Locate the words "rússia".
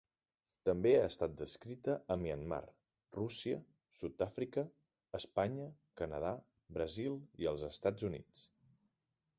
3.17-3.59